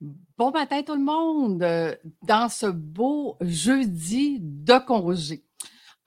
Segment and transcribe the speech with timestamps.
[0.00, 5.42] Bon matin tout le monde, euh, dans ce beau jeudi de congé.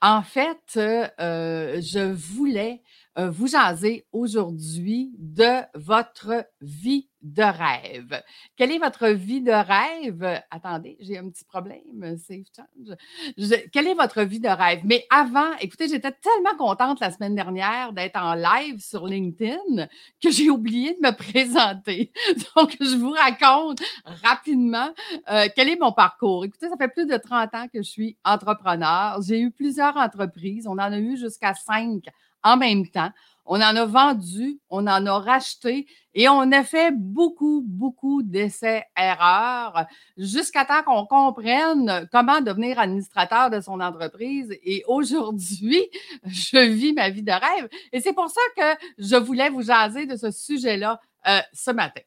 [0.00, 2.82] En fait, euh, je voulais
[3.16, 8.22] vous jaser aujourd'hui de votre vie de rêve.
[8.56, 10.42] Quelle est votre vie de rêve?
[10.50, 12.16] Attendez, j'ai un petit problème.
[12.16, 13.66] Save change.
[13.72, 14.80] quelle est votre vie de rêve?
[14.84, 19.86] Mais avant, écoutez, j'étais tellement contente la semaine dernière d'être en live sur LinkedIn
[20.22, 22.12] que j'ai oublié de me présenter.
[22.56, 24.90] Donc, je vous raconte rapidement
[25.30, 26.44] euh, quel est mon parcours.
[26.44, 29.20] Écoutez, ça fait plus de 30 ans que je suis entrepreneur.
[29.22, 30.66] J'ai eu plusieurs entreprises.
[30.66, 32.04] On en a eu jusqu'à cinq
[32.42, 33.10] en même temps.
[33.52, 39.86] On en a vendu, on en a racheté et on a fait beaucoup, beaucoup d'essais-erreurs
[40.16, 44.56] jusqu'à temps qu'on comprenne comment devenir administrateur de son entreprise.
[44.62, 45.82] Et aujourd'hui,
[46.26, 47.68] je vis ma vie de rêve.
[47.92, 52.02] Et c'est pour ça que je voulais vous jaser de ce sujet-là euh, ce matin.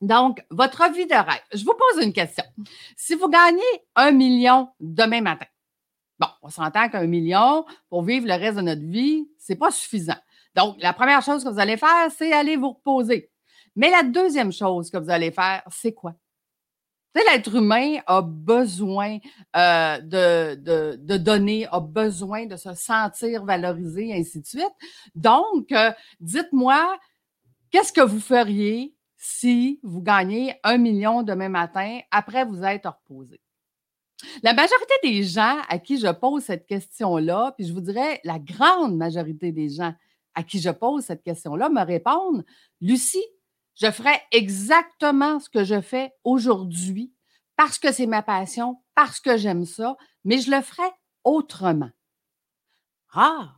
[0.00, 1.42] Donc, votre vie de rêve.
[1.54, 2.44] Je vous pose une question.
[2.96, 3.62] Si vous gagnez
[3.94, 5.46] un million demain matin,
[6.22, 9.70] bon, on s'entend qu'un million pour vivre le reste de notre vie, ce n'est pas
[9.70, 10.16] suffisant.
[10.54, 13.30] Donc, la première chose que vous allez faire, c'est aller vous reposer.
[13.74, 16.14] Mais la deuxième chose que vous allez faire, c'est quoi?
[17.14, 19.18] l'être humain a besoin
[19.54, 20.54] euh, de,
[20.96, 24.72] de, donner, a besoin de se sentir valorisé, ainsi de suite.
[25.14, 26.98] Donc, euh, dites-moi,
[27.70, 33.41] qu'est-ce que vous feriez si vous gagnez un million demain matin après vous être reposé?
[34.42, 38.38] La majorité des gens à qui je pose cette question-là, puis je vous dirais la
[38.38, 39.94] grande majorité des gens
[40.34, 42.44] à qui je pose cette question-là me répondent
[42.80, 43.24] Lucie,
[43.74, 47.12] je ferai exactement ce que je fais aujourd'hui
[47.56, 50.88] parce que c'est ma passion, parce que j'aime ça, mais je le ferai
[51.24, 51.90] autrement.
[53.12, 53.56] Ah,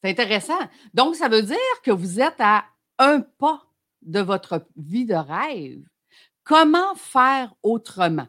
[0.00, 0.58] c'est intéressant.
[0.94, 2.64] Donc, ça veut dire que vous êtes à
[2.98, 3.64] un pas
[4.02, 5.82] de votre vie de rêve.
[6.44, 8.28] Comment faire autrement?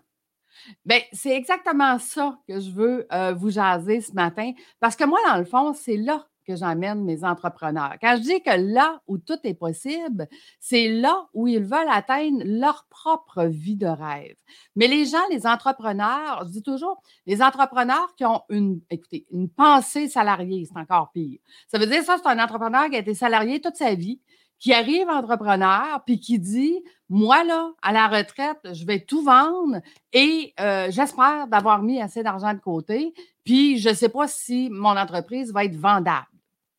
[0.85, 5.19] Bien, c'est exactement ça que je veux euh, vous jaser ce matin, parce que moi,
[5.27, 7.95] dans le fond, c'est là que j'emmène mes entrepreneurs.
[8.01, 10.27] Quand je dis que là où tout est possible,
[10.59, 14.35] c'est là où ils veulent atteindre leur propre vie de rêve.
[14.75, 18.81] Mais les gens, les entrepreneurs, je dis toujours, les entrepreneurs qui ont une,
[19.31, 21.39] une pensée salariée, c'est encore pire.
[21.67, 24.19] Ça veut dire ça, c'est un entrepreneur qui a été salarié toute sa vie,
[24.59, 29.79] qui arrive entrepreneur, puis qui dit, moi, là, à la retraite, je vais tout vendre
[30.13, 33.13] et euh, j'espère d'avoir mis assez d'argent de côté,
[33.45, 36.27] puis je ne sais pas si mon entreprise va être vendable.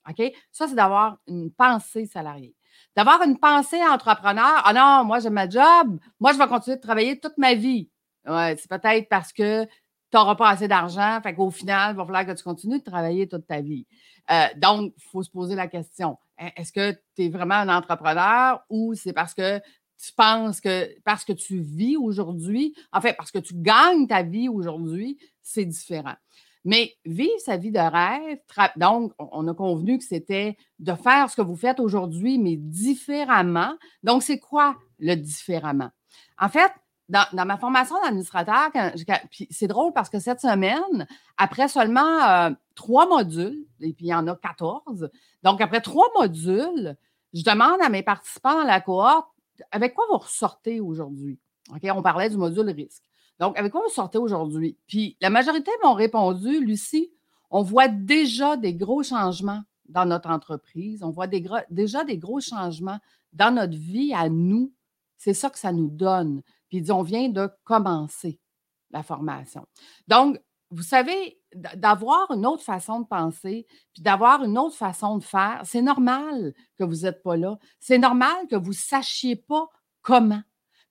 [0.09, 0.33] OK?
[0.53, 2.55] Ça, c'est d'avoir une pensée salariée.
[2.97, 4.63] D'avoir une pensée entrepreneur.
[4.65, 5.99] Ah non, moi, j'ai ma job.
[6.19, 7.89] Moi, je vais continuer de travailler toute ma vie.
[8.27, 9.67] Ouais, c'est peut-être parce que
[10.11, 11.21] tu n'auras pas assez d'argent.
[11.23, 13.87] Fait qu'au final, il va falloir que tu continues de travailler toute ta vie.
[14.31, 16.19] Euh, donc, il faut se poser la question.
[16.39, 20.89] Hein, est-ce que tu es vraiment un entrepreneur ou c'est parce que tu penses que
[21.03, 25.65] parce que tu vis aujourd'hui, en fait, parce que tu gagnes ta vie aujourd'hui, c'est
[25.65, 26.15] différent.
[26.65, 28.39] Mais vivre sa vie de rêve,
[28.77, 33.75] donc, on a convenu que c'était de faire ce que vous faites aujourd'hui, mais différemment.
[34.03, 35.91] Donc, c'est quoi le différemment?
[36.39, 36.71] En fait,
[37.11, 38.71] dans, ma formation d'administrateur,
[39.51, 41.07] c'est drôle parce que cette semaine,
[41.37, 45.11] après seulement euh, trois modules, et puis il y en a 14,
[45.43, 46.97] donc après trois modules,
[47.33, 49.29] je demande à mes participants à la cohorte
[49.71, 51.39] avec quoi vous ressortez aujourd'hui?
[51.75, 53.03] OK, on parlait du module risque.
[53.39, 54.77] Donc, avec quoi vous sortez aujourd'hui?
[54.87, 57.11] Puis la majorité m'ont répondu, Lucie,
[57.51, 62.99] on voit déjà des gros changements dans notre entreprise, on voit déjà des gros changements
[63.33, 64.73] dans notre vie à nous.
[65.17, 66.43] C'est ça que ça nous donne.
[66.71, 68.41] Puis on vient de commencer
[68.91, 69.67] la formation.
[70.09, 75.25] Donc, vous savez, d'avoir une autre façon de penser, puis d'avoir une autre façon de
[75.25, 77.59] faire, c'est normal que vous n'êtes pas là.
[77.81, 79.69] C'est normal que vous ne sachiez pas
[80.01, 80.43] comment,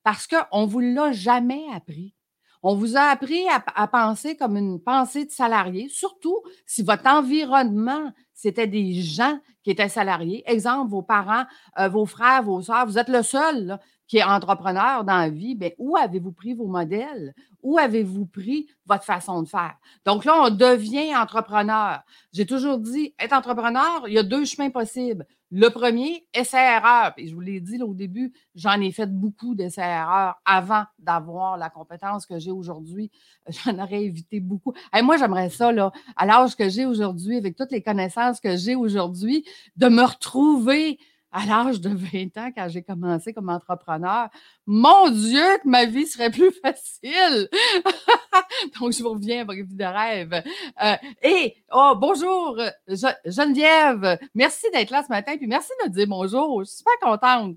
[0.02, 2.14] parce qu'on ne vous l'a jamais appris.
[2.62, 8.12] On vous a appris à, penser comme une pensée de salarié, surtout si votre environnement,
[8.34, 10.42] c'était des gens qui étaient salariés.
[10.44, 11.44] Exemple, vos parents,
[11.78, 13.78] euh, vos frères, vos soeurs, vous êtes le seul
[14.10, 15.54] qui est entrepreneur dans la vie.
[15.54, 17.32] Bien, où avez-vous pris vos modèles?
[17.62, 19.76] Où avez-vous pris votre façon de faire?
[20.04, 22.00] Donc là, on devient entrepreneur.
[22.32, 25.28] J'ai toujours dit, être entrepreneur, il y a deux chemins possibles.
[25.52, 27.12] Le premier, essai-erreur.
[27.18, 31.70] Et je vous l'ai dit au début, j'en ai fait beaucoup d'essais-erreurs avant d'avoir la
[31.70, 33.12] compétence que j'ai aujourd'hui.
[33.46, 34.72] J'en aurais évité beaucoup.
[34.92, 38.56] Et moi, j'aimerais ça, là, à l'âge que j'ai aujourd'hui, avec toutes les connaissances que
[38.56, 39.44] j'ai aujourd'hui,
[39.76, 40.98] de me retrouver
[41.32, 44.28] à l'âge de 20 ans, quand j'ai commencé comme entrepreneur,
[44.66, 47.48] mon Dieu, que ma vie serait plus facile.
[48.80, 50.42] Donc, je vous reviens à votre vie de rêve.
[50.82, 52.60] Euh, et, oh, bonjour,
[53.24, 54.18] Geneviève.
[54.34, 56.62] Merci d'être là ce matin, puis merci de me dire bonjour.
[56.62, 57.56] Je suis super contente.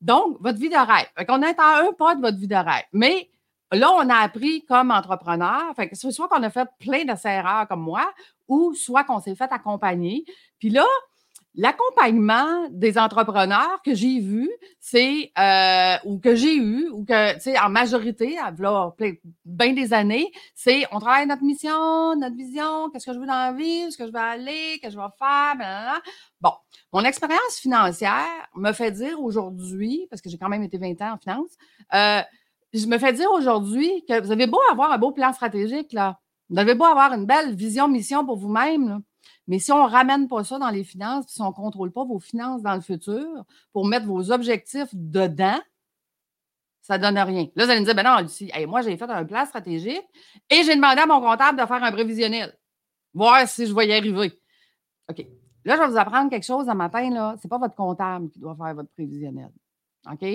[0.00, 1.06] Donc, votre vie de rêve.
[1.28, 2.84] On est à un pas de votre vie de rêve.
[2.92, 3.30] Mais
[3.72, 7.66] là, on a appris comme entrepreneur, fait que soit qu'on a fait plein de erreurs
[7.68, 8.12] comme moi,
[8.48, 10.24] ou soit qu'on s'est fait accompagner.
[10.58, 10.86] Puis là,
[11.56, 17.40] L'accompagnement des entrepreneurs que j'ai vu, c'est euh, ou que j'ai eu, ou que, tu
[17.40, 18.52] sais, en majorité, à
[19.44, 23.34] bien des années, c'est on travaille notre mission, notre vision, qu'est-ce que je veux dans
[23.34, 26.02] la vie, ce que je veux aller, qu'est-ce que je vais faire, blablabla.
[26.40, 26.52] Bon,
[26.92, 31.12] mon expérience financière me fait dire aujourd'hui, parce que j'ai quand même été 20 ans
[31.12, 31.52] en finance,
[31.94, 32.22] euh,
[32.72, 36.18] je me fais dire aujourd'hui que vous avez beau avoir un beau plan stratégique, là,
[36.50, 39.02] vous avez beau avoir une belle vision, mission pour vous-même,
[39.46, 42.04] mais si on ne ramène pas ça dans les finances, si on ne contrôle pas
[42.04, 45.60] vos finances dans le futur pour mettre vos objectifs dedans,
[46.80, 47.48] ça ne donne rien.
[47.54, 50.04] Là, vous allez me dire, ben non, Lucie, moi, j'ai fait un plan stratégique
[50.50, 52.56] et j'ai demandé à mon comptable de faire un prévisionnel,
[53.12, 54.38] voir si je vais y arriver.
[55.10, 55.26] OK.
[55.64, 57.36] Là, je vais vous apprendre quelque chose un matin.
[57.36, 59.50] Ce n'est pas votre comptable qui doit faire votre prévisionnel.
[60.10, 60.26] OK?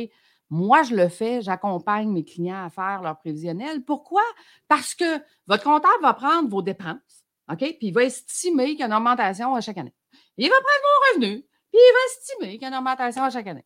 [0.50, 3.84] Moi, je le fais, j'accompagne mes clients à faire leur prévisionnel.
[3.84, 4.24] Pourquoi?
[4.68, 7.19] Parce que votre comptable va prendre vos dépenses
[7.50, 7.58] OK?
[7.58, 9.94] Puis il va estimer qu'il y a une augmentation à chaque année.
[10.38, 13.30] Il va prendre vos revenus, puis il va estimer qu'il y a une augmentation à
[13.30, 13.66] chaque année.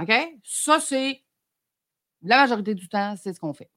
[0.00, 0.12] OK?
[0.44, 1.24] Ça, c'est
[2.22, 3.70] la majorité du temps, c'est ce qu'on fait.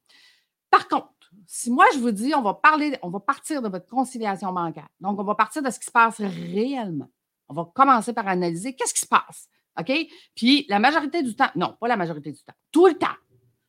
[0.69, 1.09] Par contre,
[1.47, 4.87] si moi je vous dis, on va parler, on va partir de votre conciliation bancaire.
[4.99, 7.09] Donc, on va partir de ce qui se passe réellement.
[7.49, 9.49] On va commencer par analyser qu'est-ce qui se passe.
[9.79, 9.91] OK?
[10.35, 13.07] Puis la majorité du temps, non, pas la majorité du temps, tout le temps.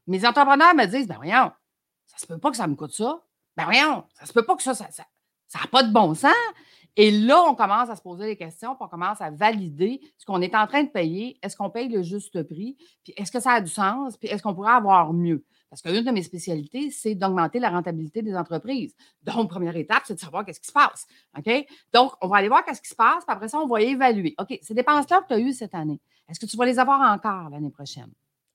[0.07, 1.51] Mes entrepreneurs me disent, ben voyons,
[2.05, 3.23] ça se peut pas que ça me coûte ça.
[3.57, 4.89] Ben voyons, ça se peut pas que ça, ça
[5.55, 6.33] n'a pas de bon sens.
[6.99, 10.25] Et là, on commence à se poser des questions, puis on commence à valider ce
[10.25, 11.39] qu'on est en train de payer.
[11.43, 12.77] Est-ce qu'on paye le juste prix?
[13.05, 14.17] Puis est-ce que ça a du sens?
[14.17, 15.45] Puis est-ce qu'on pourrait avoir mieux?
[15.69, 18.95] Parce qu'une de mes spécialités, c'est d'augmenter la rentabilité des entreprises.
[19.23, 21.07] Donc, première étape, c'est de savoir qu'est-ce qui se passe.
[21.37, 21.67] OK?
[21.93, 24.35] Donc, on va aller voir qu'est-ce qui se passe, puis après ça, on va évaluer.
[24.39, 26.01] OK, ces dépenses-là que tu as eues cette année,
[26.31, 28.11] est-ce que tu vas les avoir encore l'année prochaine?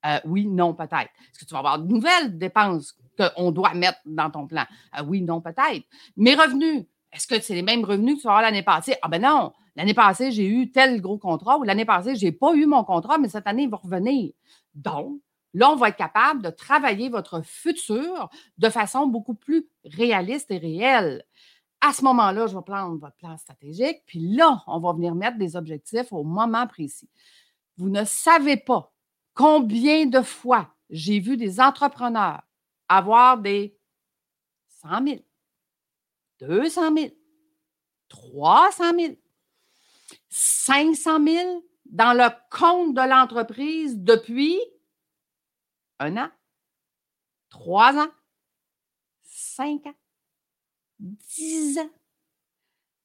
[0.05, 1.09] Euh, oui, non, peut-être.
[1.31, 4.65] Est-ce que tu vas avoir de nouvelles dépenses qu'on doit mettre dans ton plan?
[4.97, 5.85] Euh, oui, non, peut-être.
[6.17, 8.95] Mes revenus, est-ce que c'est les mêmes revenus que tu vas avoir l'année passée?
[9.01, 12.31] Ah ben non, l'année passée, j'ai eu tel gros contrat ou l'année passée, je n'ai
[12.31, 14.31] pas eu mon contrat, mais cette année, il va revenir.
[14.73, 15.19] Donc,
[15.53, 20.57] là, on va être capable de travailler votre futur de façon beaucoup plus réaliste et
[20.57, 21.23] réelle.
[21.81, 25.37] À ce moment-là, je vais prendre votre plan stratégique, puis là, on va venir mettre
[25.37, 27.09] des objectifs au moment précis.
[27.77, 28.90] Vous ne savez pas
[29.33, 32.41] Combien de fois j'ai vu des entrepreneurs
[32.87, 33.77] avoir des
[34.81, 35.19] 100 000,
[36.41, 37.09] 200 000,
[38.09, 39.15] 300 000,
[40.29, 44.59] 500 000 dans le compte de l'entreprise depuis
[45.99, 46.29] un an,
[47.49, 48.11] trois ans,
[49.23, 49.95] cinq ans,
[50.99, 51.89] dix ans.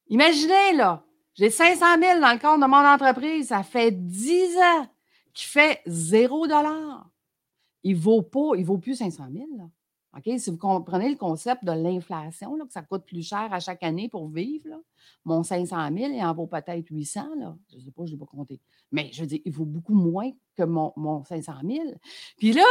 [0.08, 4.88] Imaginez, là, j'ai 500 000 dans le compte de mon entreprise, ça fait dix ans
[5.36, 7.10] qui fait zéro dollar,
[7.82, 9.46] il ne vaut pas, il vaut plus 500 000.
[10.16, 10.40] OK?
[10.40, 14.08] Si vous comprenez le concept de l'inflation, que ça coûte plus cher à chaque année
[14.08, 14.82] pour vivre,
[15.26, 17.34] mon 500 000, il en vaut peut-être 800.
[17.38, 17.54] Là.
[17.70, 18.62] Je ne sais pas, je n'ai pas compté.
[18.90, 21.84] Mais je veux dire, il vaut beaucoup moins que mon, mon 500 000.
[22.38, 22.64] Puis là,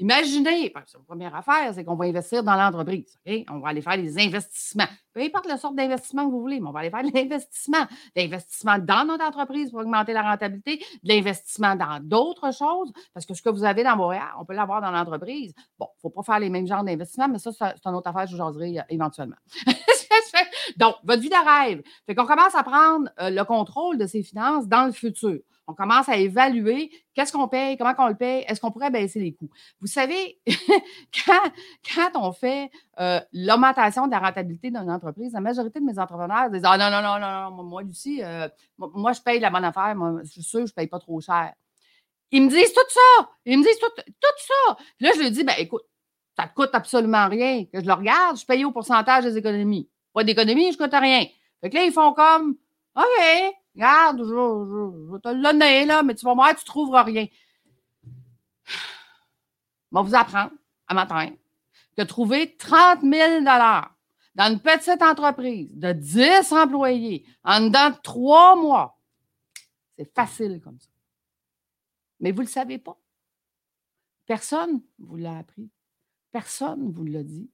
[0.00, 3.18] Imaginez, la première affaire, c'est qu'on va investir dans l'entreprise.
[3.50, 4.86] On va aller faire des investissements.
[5.12, 7.84] Peu importe la sorte d'investissement que vous voulez, mais on va aller faire de l'investissement.
[8.16, 13.34] L'investissement dans notre entreprise pour augmenter la rentabilité, de l'investissement dans d'autres choses, parce que
[13.34, 15.52] ce que vous avez dans Montréal, on peut l'avoir dans l'entreprise.
[15.78, 18.08] Bon, il ne faut pas faire les mêmes genres d'investissements, mais ça, c'est une autre
[18.08, 19.36] affaire, je vous jaserai euh, éventuellement.
[20.78, 21.82] Donc, votre vie de rêve.
[22.06, 25.40] Fait qu'on commence à prendre euh, le contrôle de ses finances dans le futur.
[25.70, 29.20] On commence à évaluer qu'est-ce qu'on paye, comment on le paye, est-ce qu'on pourrait baisser
[29.20, 29.50] les coûts?
[29.80, 30.40] Vous savez,
[31.24, 36.50] quand, on fait euh, l'augmentation de la rentabilité d'une entreprise, la majorité de mes entrepreneurs
[36.50, 38.48] disent Ah non, non, non, non, moi, Lucie, euh,
[38.78, 40.98] moi, je paye la bonne affaire, moi, je suis sûr que je ne paye pas
[40.98, 41.52] trop cher.
[42.32, 43.30] Ils me disent tout ça.
[43.44, 44.02] Ils me disent tout,
[44.38, 44.76] ça.
[45.00, 45.82] là, je lui dis, ben écoute,
[46.36, 47.64] ça ne te coûte absolument rien.
[47.64, 49.88] Que je le regarde, je paye au pourcentage des économies.
[50.12, 51.26] Pas d'économies, je ne coûte rien.
[51.60, 52.56] Fait que là, ils font comme
[52.96, 57.02] OK, Regarde, je, vais te le donner, là, mais tu vas voir, tu ne trouveras
[57.02, 57.26] rien.
[58.64, 60.52] Je vais vous apprendre
[60.86, 61.30] à matin
[61.96, 63.44] que trouver 30 000
[64.34, 68.98] dans une petite entreprise de 10 employés en dedans de trois mois,
[69.96, 70.88] c'est facile comme ça.
[72.20, 72.98] Mais vous ne le savez pas.
[74.26, 75.68] Personne ne vous l'a appris.
[76.30, 77.50] Personne ne vous l'a dit.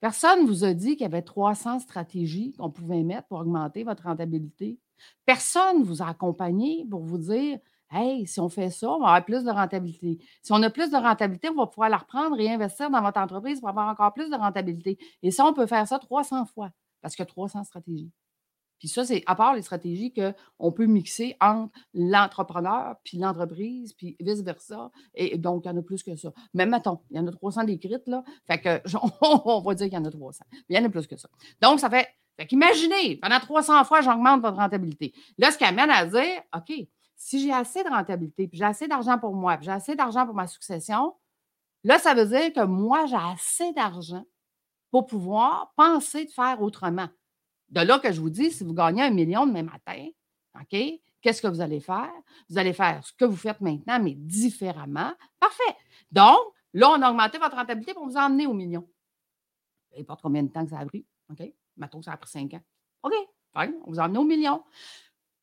[0.00, 3.84] Personne ne vous a dit qu'il y avait 300 stratégies qu'on pouvait mettre pour augmenter
[3.84, 4.78] votre rentabilité.
[5.26, 7.58] Personne ne vous a accompagné pour vous dire
[7.92, 10.18] Hey, si on fait ça, on va avoir plus de rentabilité.
[10.42, 13.58] Si on a plus de rentabilité, on va pouvoir la reprendre, réinvestir dans votre entreprise
[13.60, 14.96] pour avoir encore plus de rentabilité.
[15.22, 16.70] Et ça, on peut faire ça 300 fois
[17.02, 18.12] parce qu'il y a 300 stratégies.
[18.80, 24.16] Puis ça, c'est à part les stratégies qu'on peut mixer entre l'entrepreneur puis l'entreprise, puis
[24.18, 24.90] vice-versa.
[25.14, 26.32] Et donc, il y en a plus que ça.
[26.54, 28.24] Mais mettons, il y en a 300 décrites, là.
[28.46, 28.80] Fait que,
[29.22, 30.44] on va dire qu'il y en a 300.
[30.68, 31.28] il y en a plus que ça.
[31.60, 32.08] Donc, ça fait.
[32.38, 35.12] Fait qu'imaginez, pendant 300 fois, j'augmente votre rentabilité.
[35.36, 36.72] Là, ce qui amène à dire, OK,
[37.14, 40.24] si j'ai assez de rentabilité, puis j'ai assez d'argent pour moi, puis j'ai assez d'argent
[40.24, 41.14] pour ma succession,
[41.84, 44.24] là, ça veut dire que moi, j'ai assez d'argent
[44.90, 47.08] pour pouvoir penser de faire autrement.
[47.70, 50.08] De là que je vous dis, si vous gagnez un million demain matin,
[50.54, 50.76] OK,
[51.20, 52.10] qu'est-ce que vous allez faire?
[52.48, 55.12] Vous allez faire ce que vous faites maintenant, mais différemment.
[55.38, 55.76] Parfait.
[56.10, 56.38] Donc,
[56.72, 58.88] là, on a augmenté votre rentabilité pour vous emmener au million.
[59.90, 61.06] Peu importe combien de temps que ça a pris.
[61.30, 61.52] OK?
[61.76, 62.62] Mettons ça a pris cinq ans.
[63.02, 63.12] OK,
[63.56, 64.62] fine, on vous a au million.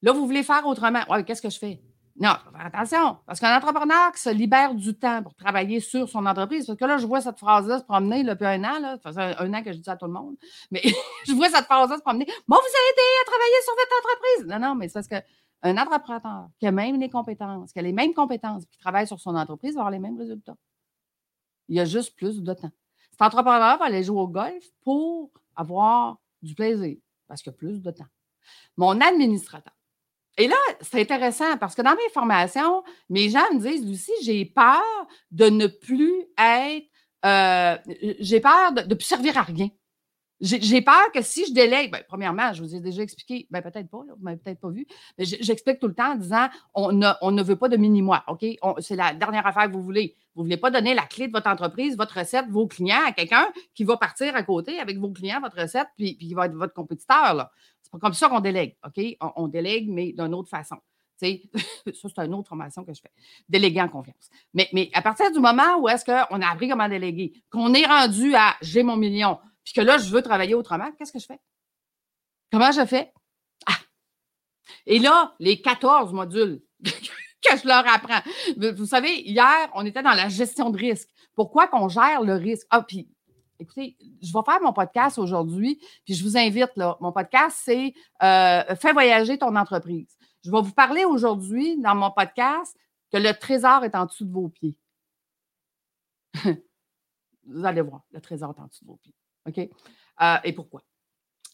[0.02, 1.04] Là, vous voulez faire autrement.
[1.10, 1.82] Ouais, qu'est-ce que je fais?
[2.20, 6.66] Non, attention, parce qu'un entrepreneur qui se libère du temps pour travailler sur son entreprise,
[6.66, 9.54] parce que là, je vois cette phrase-là se promener depuis un an, ça fait un
[9.54, 10.36] an que je dis ça à tout le monde,
[10.72, 10.82] mais
[11.28, 12.26] je vois cette phrase-là se promener.
[12.48, 14.48] Moi, vous aider à travailler sur votre entreprise.
[14.48, 17.94] Non, non, mais c'est parce qu'un entrepreneur qui a même les compétences, qui a les
[17.94, 20.58] mêmes compétences, qui travaille sur son entreprise, va avoir les mêmes résultats.
[21.70, 22.72] Il y a juste plus de temps.
[23.12, 26.98] Cet entrepreneur va aller jouer au golf pour avoir du plaisir,
[27.28, 28.08] parce qu'il y a plus de temps.
[28.76, 29.77] Mon administrateur,
[30.38, 34.46] et là, c'est intéressant parce que dans mes formations, mes gens me disent, Lucie, j'ai
[34.46, 34.84] peur
[35.32, 36.86] de ne plus être,
[37.26, 37.76] euh,
[38.20, 39.70] j'ai peur de ne plus servir à rien.
[40.40, 43.90] J'ai peur que si je délègue, ben, premièrement, je vous ai déjà expliqué, ben, peut-être
[43.90, 44.86] pas, vous m'avez peut-être pas vu,
[45.18, 48.46] mais j'explique tout le temps en disant on ne, ne veut pas de mini-moi, OK?
[48.80, 50.16] C'est la dernière affaire que vous voulez.
[50.36, 53.12] Vous ne voulez pas donner la clé de votre entreprise, votre recette, vos clients à
[53.12, 56.54] quelqu'un qui va partir à côté avec vos clients, votre recette, puis, qui va être
[56.54, 57.34] votre compétiteur.
[57.34, 57.52] Là.
[57.82, 59.04] C'est pas comme ça qu'on délègue, OK?
[59.36, 60.78] On, délègue, mais d'une autre façon.
[61.20, 61.28] ça,
[61.94, 63.12] c'est une autre formation que je fais.
[63.50, 64.30] Déléguer en confiance.
[64.54, 68.36] Mais à partir du moment où est-ce qu'on a appris comment déléguer, qu'on est rendu
[68.36, 71.42] à j'ai mon million, puis que là, je veux travailler autrement, qu'est-ce que je fais?
[72.54, 73.12] Comment je fais?
[73.66, 73.76] Ah!
[74.86, 78.22] Et là, les 14 modules que je leur apprends.
[78.56, 81.10] Vous savez, hier, on était dans la gestion de risque.
[81.36, 82.66] Pourquoi qu'on gère le risque?
[82.70, 83.10] Ah, puis,
[83.60, 86.96] écoutez, je vais faire mon podcast aujourd'hui, puis je vous invite, là.
[87.02, 87.94] Mon podcast, c'est
[88.24, 90.18] euh, Fais voyager ton entreprise.
[90.46, 92.74] Je vais vous parler aujourd'hui dans mon podcast
[93.12, 94.78] que le trésor est en dessous de vos pieds.
[97.46, 99.14] vous allez voir, le trésor est en dessous de vos pieds.
[99.48, 99.58] OK?
[99.60, 100.82] Euh, et pourquoi?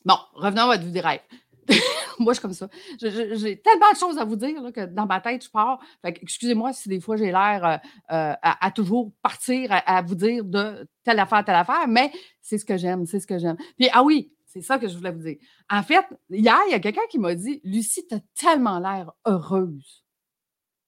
[0.06, 1.22] Bon, revenons à votre vie des rêves.
[2.20, 2.68] moi, je suis comme ça.
[3.00, 5.80] J'ai tellement de choses à vous dire que dans ma tête, je pars.
[6.04, 7.78] excusez-moi si des fois j'ai l'air euh,
[8.12, 12.66] euh, à, toujours partir à, vous dire de telle affaire, telle affaire, mais c'est ce
[12.66, 13.58] que j'aime, c'est ce que j'aime.
[13.78, 15.38] Puis, ah oui, c'est ça que je voulais vous dire.
[15.70, 19.12] En fait, hier, il y a quelqu'un qui m'a dit Lucie, tu as tellement l'air
[19.26, 20.04] heureuse.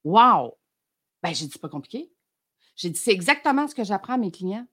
[0.04, 0.58] Wow!
[1.24, 2.12] Ben, j'ai dit, c'est pas compliqué.
[2.76, 4.68] J'ai dit, c'est exactement ce que j'apprends à mes clients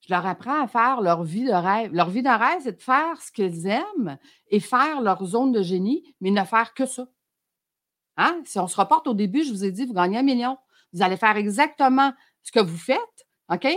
[0.00, 1.92] je leur apprends à faire leur vie de rêve.
[1.92, 5.62] Leur vie de rêve, c'est de faire ce qu'ils aiment et faire leur zone de
[5.62, 7.06] génie, mais ne faire que ça.
[8.16, 8.40] Hein?
[8.44, 10.58] Si on se reporte au début, je vous ai dit, vous gagnez un million.
[10.92, 13.68] Vous allez faire exactement ce que vous faites, OK?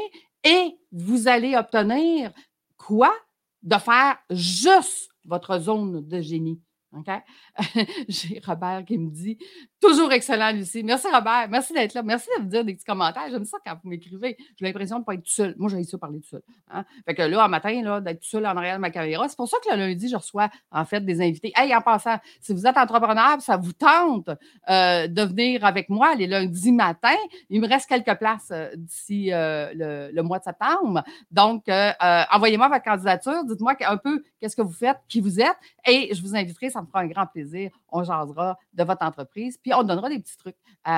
[0.44, 2.32] Et vous allez obtenir
[2.77, 3.13] quoi?
[3.62, 6.60] De faire juste votre zone de génie.
[6.95, 7.09] OK?
[8.07, 9.38] J'ai Robert qui me dit
[9.79, 10.83] Toujours excellent, Lucie.
[10.83, 11.47] Merci, Robert.
[11.50, 12.03] Merci d'être là.
[12.03, 13.23] Merci de me dire des petits commentaires.
[13.29, 14.38] J'aime ça quand vous m'écrivez.
[14.57, 15.55] J'ai l'impression de ne pas être tout seul.
[15.57, 16.41] Moi, j'ai ça parler tout seul.
[16.71, 16.85] Hein.
[17.05, 19.50] Fait que là, un matin, d'être tout seul en arrière de ma caméra, c'est pour
[19.50, 21.51] ça que le lundi, je reçois en fait des invités.
[21.55, 24.29] Hey, en passant, si vous êtes entrepreneur, ça vous tente
[24.69, 27.15] euh, de venir avec moi les lundis matin,
[27.50, 31.03] il me reste quelques places euh, d'ici euh, le, mois de septembre.
[31.31, 33.43] Donc, envoyez-moi votre candidature.
[33.43, 36.69] Dites-moi un peu qu'est-ce que vous faites, qui vous êtes, et je vous inviterai.
[36.84, 37.72] Me fera un grand plaisir.
[37.90, 39.58] On jasera de votre entreprise.
[39.58, 40.58] Puis, on donnera des petits trucs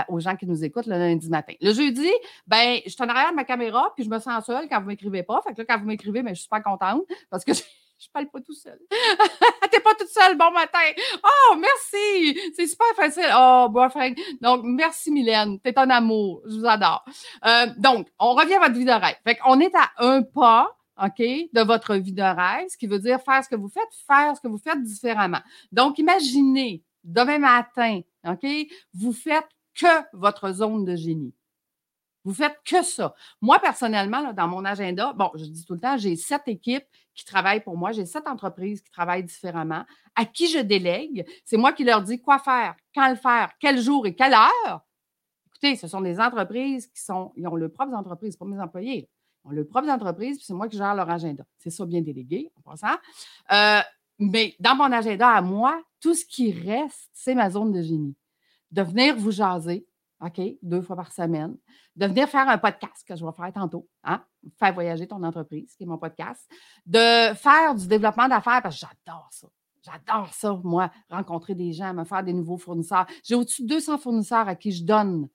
[0.09, 1.53] aux gens qui nous écoutent le lundi matin.
[1.61, 2.09] Le jeudi,
[2.47, 4.87] ben, je suis en arrière de ma caméra, puis je me sens seule quand vous
[4.87, 5.41] m'écrivez pas.
[5.41, 7.53] Fait que là, quand vous m'écrivez, ben, je suis pas contente parce que
[7.99, 8.79] je ne parle pas tout seul.
[9.71, 10.79] T'es pas toute seule, bon matin.
[11.23, 12.39] Oh, merci.
[12.55, 13.29] C'est super facile.
[13.35, 14.13] Oh, boyfriend.
[14.41, 15.59] Donc, merci, Mylène.
[15.59, 16.41] T'es un amour.
[16.45, 17.05] Je vous adore.
[17.45, 19.15] Euh, donc, on revient à votre vie de rêve.
[19.23, 22.99] Fait qu'on est à un pas OK, de votre vie de rêve, ce qui veut
[22.99, 25.41] dire faire ce que vous faites, faire ce que vous faites différemment.
[25.71, 28.45] Donc, imaginez demain matin, OK,
[28.93, 31.33] vous faites que votre zone de génie.
[32.23, 33.13] Vous faites que ça.
[33.39, 37.23] Moi, personnellement, dans mon agenda, bon, je dis tout le temps, j'ai sept équipes qui
[37.23, 39.85] travaillent pour moi, j'ai sept entreprises qui travaillent différemment,
[40.15, 41.25] à qui je délègue?
[41.45, 44.81] C'est moi qui leur dis quoi faire, quand le faire, quel jour et quelle heure?
[45.47, 49.07] Écoutez, ce sont des entreprises qui sont, ils ont leurs propres entreprises, pas mes employés.
[49.45, 51.43] Ont leurs propres entreprises, puis c'est moi qui gère leur agenda.
[51.57, 52.95] C'est ça bien délégué, en passant.
[53.51, 53.81] Euh,
[54.19, 58.15] mais dans mon agenda à moi, tout ce qui reste, c'est ma zone de génie.
[58.71, 59.87] de venir vous jaser,
[60.19, 61.55] OK, deux fois par semaine,
[61.95, 64.21] de venir faire un podcast que je vais faire tantôt, hein,
[64.57, 66.49] faire voyager ton entreprise, qui est mon podcast,
[66.85, 69.47] de faire du développement d'affaires parce que j'adore ça.
[69.81, 73.05] J'adore ça, moi, rencontrer des gens, me faire des nouveaux fournisseurs.
[73.23, 75.29] J'ai au-dessus de 200 fournisseurs à qui je donne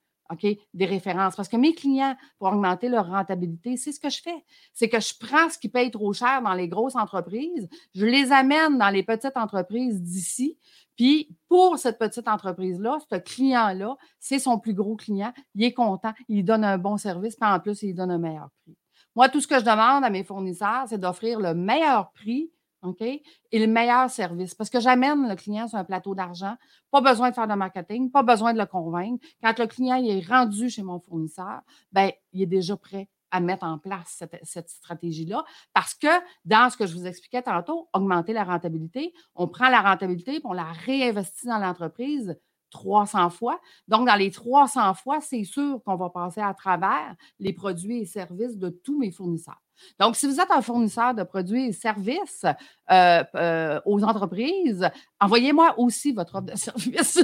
[0.73, 1.35] Des références.
[1.35, 4.43] Parce que mes clients, pour augmenter leur rentabilité, c'est ce que je fais.
[4.73, 8.31] C'est que je prends ce qui paye trop cher dans les grosses entreprises, je les
[8.31, 10.57] amène dans les petites entreprises d'ici.
[10.95, 15.33] Puis pour cette petite entreprise-là, ce client-là, c'est son plus gros client.
[15.55, 18.49] Il est content, il donne un bon service, puis en plus, il donne un meilleur
[18.63, 18.77] prix.
[19.15, 22.51] Moi, tout ce que je demande à mes fournisseurs, c'est d'offrir le meilleur prix
[22.83, 23.01] OK?
[23.01, 23.21] Et
[23.53, 24.55] le meilleur service.
[24.55, 26.55] Parce que j'amène le client sur un plateau d'argent.
[26.89, 29.25] Pas besoin de faire de marketing, pas besoin de le convaincre.
[29.41, 31.61] Quand le client est rendu chez mon fournisseur,
[31.91, 35.43] ben, il est déjà prêt à mettre en place cette, stratégie-là.
[35.73, 36.07] Parce que
[36.43, 40.41] dans ce que je vous expliquais tantôt, augmenter la rentabilité, on prend la rentabilité et
[40.43, 42.37] on la réinvestit dans l'entreprise
[42.71, 43.59] 300 fois.
[43.87, 48.05] Donc, dans les 300 fois, c'est sûr qu'on va passer à travers les produits et
[48.05, 49.61] services de tous mes fournisseurs.
[49.99, 52.45] Donc, si vous êtes un fournisseur de produits et services
[52.91, 57.23] euh, euh, aux entreprises, envoyez-moi aussi votre offre de service.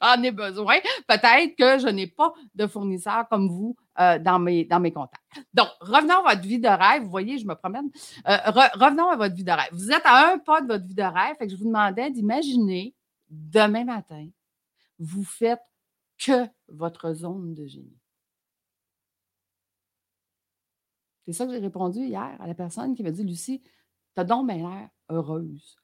[0.00, 0.76] J'en ai besoin.
[1.06, 5.22] Peut-être que je n'ai pas de fournisseur comme vous euh, dans, mes, dans mes contacts.
[5.54, 7.02] Donc, revenons à votre vie de rêve.
[7.02, 7.90] Vous voyez, je me promène.
[8.24, 9.70] revenons à votre vie de rêve.
[9.72, 11.36] Vous êtes à un pas de votre vie de rêve.
[11.38, 12.94] Fait que je vous demandais d'imaginer
[13.30, 14.26] demain matin,
[14.98, 15.62] vous faites
[16.18, 17.98] que votre zone de génie.
[21.24, 23.62] C'est ça que j'ai répondu hier à la personne qui m'a dit Lucie,
[24.14, 25.76] t'as donc bien l'air heureuse.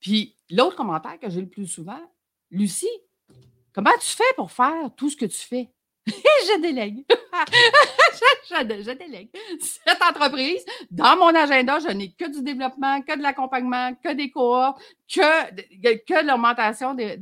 [0.00, 2.00] Puis l'autre commentaire que j'ai le plus souvent
[2.50, 2.88] Lucie,
[3.72, 5.70] comment tu fais pour faire tout ce que tu fais?
[6.06, 7.04] Je délègue.
[8.50, 9.30] je, délègue.
[9.60, 14.30] Cette entreprise, dans mon agenda, je n'ai que du développement, que de l'accompagnement, que des
[14.30, 15.46] cohortes, que,
[16.04, 17.16] que de l'augmentation des,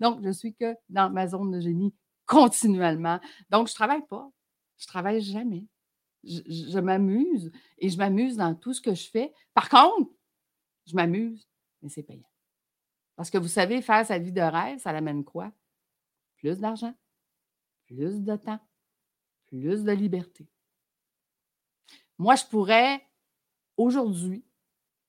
[0.00, 1.94] Donc, je suis que dans ma zone de génie
[2.26, 3.20] continuellement.
[3.50, 4.28] Donc, je ne travaille pas.
[4.78, 5.64] Je ne travaille jamais
[6.26, 9.32] je, m'amuse et je m'amuse dans tout ce que je fais.
[9.54, 10.10] Par contre,
[10.86, 11.48] je m'amuse,
[11.82, 12.28] mais c'est payant.
[13.16, 15.52] Parce que vous savez, faire sa vie de rêve, ça l'amène quoi?
[16.36, 16.94] Plus d'argent,
[17.86, 18.60] plus de temps,
[19.46, 20.46] plus de liberté.
[22.18, 23.02] Moi, je pourrais
[23.76, 24.44] aujourd'hui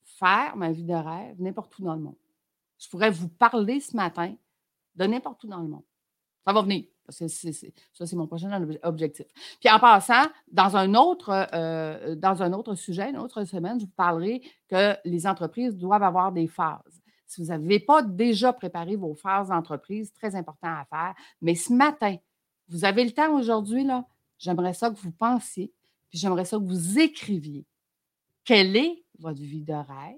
[0.03, 2.17] faire ma vie de rêve n'importe où dans le monde.
[2.79, 4.35] Je pourrais vous parler ce matin
[4.95, 5.85] de n'importe où dans le monde.
[6.45, 6.85] Ça va venir.
[7.05, 8.51] Parce que ça, c'est mon prochain
[8.83, 9.27] objectif.
[9.61, 13.85] Puis en passant, dans un autre, euh, dans un autre sujet, une autre semaine, je
[13.85, 17.01] vous parlerai que les entreprises doivent avoir des phases.
[17.25, 21.15] Si vous n'avez pas déjà préparé vos phases d'entreprise, très important à faire.
[21.41, 22.17] Mais ce matin,
[22.67, 24.05] vous avez le temps aujourd'hui, là,
[24.37, 25.73] j'aimerais ça que vous pensiez,
[26.09, 27.65] puis j'aimerais ça que vous écriviez.
[28.43, 30.17] Quelle est votre vie de rêve?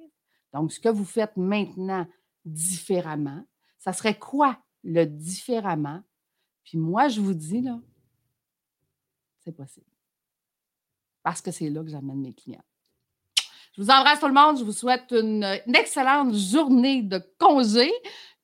[0.54, 2.08] Donc, ce que vous faites maintenant
[2.46, 3.44] différemment,
[3.78, 6.02] ça serait quoi le différemment?
[6.64, 7.80] Puis moi, je vous dis, là,
[9.40, 9.86] c'est possible.
[11.24, 12.64] Parce que c'est là que j'amène mes clients.
[13.74, 14.58] Je vous embrasse tout le monde.
[14.58, 17.92] Je vous souhaite une, excellente journée de congé.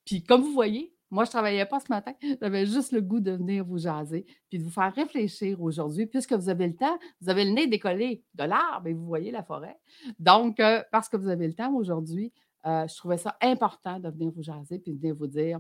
[0.06, 2.14] Puis comme vous voyez, moi, je ne travaillais pas ce matin.
[2.42, 6.08] J'avais juste le goût de venir vous jaser puis de vous faire réfléchir aujourd'hui.
[6.08, 9.32] Puisque vous avez le temps, vous avez le nez décollé de l'arbre et vous voyez
[9.32, 9.78] la forêt.
[10.20, 12.34] Donc, euh, parce que vous avez le temps aujourd'hui,
[12.66, 15.60] euh, je trouvais ça important de venir vous jaser puis de venir vous dire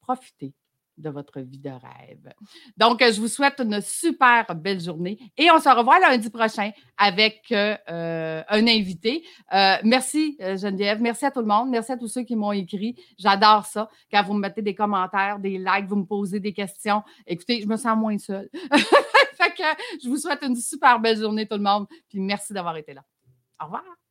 [0.00, 0.54] profitez
[0.98, 2.32] de votre vie de rêve.
[2.76, 7.42] Donc, je vous souhaite une super belle journée et on se revoit lundi prochain avec
[7.52, 9.24] euh, euh, un invité.
[9.52, 12.96] Euh, merci Geneviève, merci à tout le monde, merci à tous ceux qui m'ont écrit.
[13.18, 17.02] J'adore ça quand vous me mettez des commentaires, des likes, vous me posez des questions.
[17.26, 18.48] Écoutez, je me sens moins seule.
[18.72, 22.76] fait que je vous souhaite une super belle journée tout le monde puis merci d'avoir
[22.76, 23.02] été là.
[23.60, 24.01] Au revoir.